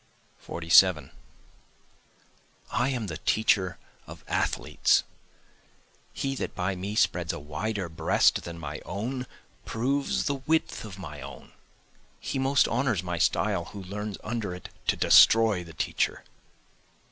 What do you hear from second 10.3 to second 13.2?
width of my own, He most honors my